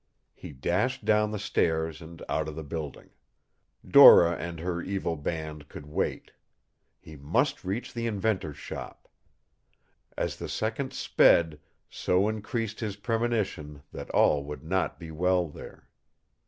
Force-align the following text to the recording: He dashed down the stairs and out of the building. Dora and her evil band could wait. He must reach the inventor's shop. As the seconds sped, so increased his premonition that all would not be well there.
He 0.33 0.51
dashed 0.51 1.05
down 1.05 1.29
the 1.29 1.37
stairs 1.37 2.01
and 2.01 2.23
out 2.27 2.47
of 2.47 2.55
the 2.55 2.63
building. 2.63 3.11
Dora 3.87 4.31
and 4.35 4.59
her 4.59 4.81
evil 4.81 5.15
band 5.15 5.69
could 5.69 5.85
wait. 5.85 6.31
He 6.99 7.15
must 7.15 7.63
reach 7.63 7.93
the 7.93 8.07
inventor's 8.07 8.57
shop. 8.57 9.07
As 10.17 10.37
the 10.37 10.49
seconds 10.49 10.97
sped, 10.97 11.59
so 11.87 12.27
increased 12.27 12.79
his 12.79 12.95
premonition 12.95 13.83
that 13.91 14.09
all 14.09 14.43
would 14.43 14.63
not 14.63 14.99
be 14.99 15.11
well 15.11 15.47
there. 15.47 15.87